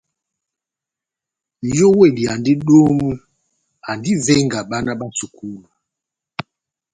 [1.65, 3.09] Nʼyówedi andi domu,
[3.89, 5.65] andi ó ivenga bána bá sukulu.